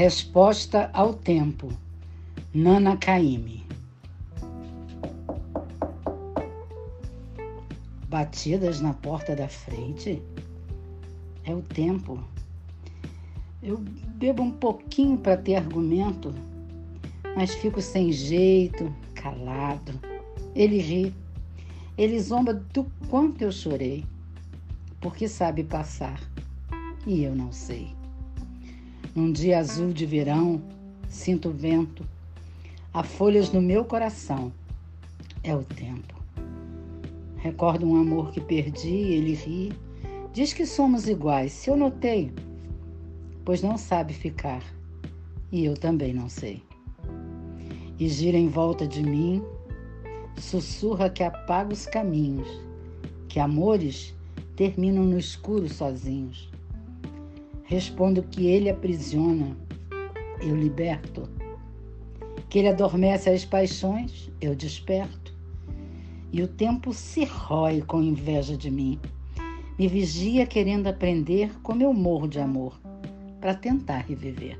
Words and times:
Resposta 0.00 0.88
ao 0.94 1.12
tempo. 1.12 1.70
Nana 2.54 2.96
Caymmi. 2.96 3.66
Batidas 8.08 8.80
na 8.80 8.94
porta 8.94 9.36
da 9.36 9.46
frente? 9.46 10.22
É 11.44 11.54
o 11.54 11.60
tempo. 11.60 12.18
Eu 13.62 13.76
bebo 13.76 14.42
um 14.42 14.50
pouquinho 14.50 15.18
para 15.18 15.36
ter 15.36 15.56
argumento, 15.56 16.34
mas 17.36 17.54
fico 17.56 17.82
sem 17.82 18.10
jeito, 18.10 18.90
calado. 19.14 20.00
Ele 20.54 20.78
ri. 20.78 21.14
Ele 21.98 22.18
zomba 22.18 22.54
do 22.54 22.90
quanto 23.10 23.42
eu 23.42 23.52
chorei, 23.52 24.06
porque 24.98 25.28
sabe 25.28 25.62
passar 25.62 26.18
e 27.06 27.22
eu 27.22 27.36
não 27.36 27.52
sei. 27.52 27.99
Num 29.12 29.32
dia 29.32 29.58
azul 29.58 29.92
de 29.92 30.06
verão, 30.06 30.62
sinto 31.08 31.48
o 31.48 31.52
vento, 31.52 32.06
há 32.94 33.02
folhas 33.02 33.50
no 33.50 33.60
meu 33.60 33.84
coração. 33.84 34.52
É 35.42 35.52
o 35.52 35.64
tempo. 35.64 36.14
Recordo 37.38 37.88
um 37.88 37.96
amor 37.96 38.30
que 38.30 38.40
perdi, 38.40 38.88
ele 38.88 39.34
ri. 39.34 39.72
Diz 40.32 40.52
que 40.52 40.64
somos 40.64 41.08
iguais, 41.08 41.52
se 41.52 41.68
eu 41.68 41.76
notei, 41.76 42.32
pois 43.44 43.62
não 43.62 43.76
sabe 43.76 44.14
ficar, 44.14 44.62
e 45.50 45.64
eu 45.64 45.74
também 45.74 46.14
não 46.14 46.28
sei. 46.28 46.62
E 47.98 48.08
gira 48.08 48.38
em 48.38 48.48
volta 48.48 48.86
de 48.86 49.02
mim, 49.02 49.42
sussurra 50.38 51.10
que 51.10 51.24
apaga 51.24 51.72
os 51.72 51.84
caminhos, 51.84 52.48
que 53.28 53.40
amores 53.40 54.14
terminam 54.54 55.02
no 55.02 55.18
escuro 55.18 55.68
sozinhos. 55.68 56.48
Respondo 57.70 58.24
que 58.24 58.48
ele 58.48 58.68
aprisiona, 58.68 59.56
eu 60.42 60.56
liberto. 60.56 61.30
Que 62.48 62.58
ele 62.58 62.68
adormece 62.68 63.30
as 63.30 63.44
paixões, 63.44 64.28
eu 64.40 64.56
desperto. 64.56 65.32
E 66.32 66.42
o 66.42 66.48
tempo 66.48 66.92
se 66.92 67.24
rói 67.24 67.80
com 67.80 68.02
inveja 68.02 68.56
de 68.56 68.72
mim. 68.72 68.98
Me 69.78 69.86
vigia 69.86 70.46
querendo 70.46 70.88
aprender 70.88 71.52
como 71.62 71.80
eu 71.80 71.92
morro 71.92 72.26
de 72.26 72.40
amor, 72.40 72.76
para 73.40 73.54
tentar 73.54 73.98
reviver. 73.98 74.58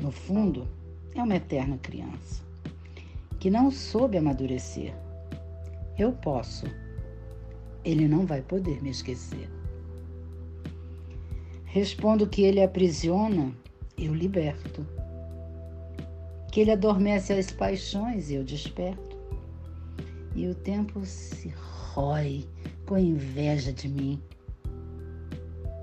No 0.00 0.12
fundo, 0.12 0.68
é 1.16 1.20
uma 1.20 1.34
eterna 1.34 1.78
criança, 1.78 2.44
que 3.40 3.50
não 3.50 3.72
soube 3.72 4.16
amadurecer. 4.16 4.94
Eu 5.98 6.12
posso, 6.12 6.64
ele 7.84 8.06
não 8.06 8.24
vai 8.24 8.40
poder 8.40 8.80
me 8.80 8.90
esquecer. 8.90 9.57
Respondo 11.70 12.26
que 12.26 12.42
ele 12.42 12.62
aprisiona, 12.62 13.52
eu 13.96 14.14
liberto. 14.14 14.86
Que 16.50 16.60
ele 16.60 16.70
adormece 16.70 17.34
as 17.34 17.52
paixões, 17.52 18.30
eu 18.30 18.42
desperto. 18.42 19.18
E 20.34 20.48
o 20.48 20.54
tempo 20.54 21.04
se 21.04 21.52
rói 21.92 22.48
com 22.86 22.96
inveja 22.96 23.70
de 23.70 23.86
mim. 23.86 24.22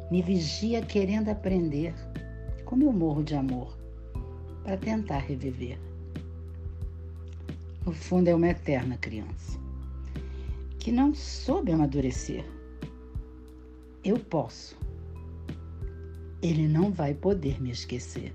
Me 0.09 0.23
vigia 0.23 0.81
querendo 0.81 1.29
aprender 1.29 1.93
como 2.65 2.83
eu 2.83 2.91
morro 2.91 3.23
de 3.23 3.35
amor 3.35 3.77
para 4.63 4.77
tentar 4.77 5.19
reviver. 5.19 5.79
No 7.85 7.93
fundo, 7.93 8.27
é 8.27 8.33
uma 8.33 8.47
eterna 8.47 8.97
criança 8.97 9.59
que 10.79 10.91
não 10.91 11.13
soube 11.13 11.71
amadurecer. 11.71 12.43
Eu 14.03 14.17
posso 14.17 14.84
ele 16.45 16.67
não 16.67 16.91
vai 16.91 17.13
poder 17.13 17.59
me 17.61 17.71
esquecer. 17.71 18.31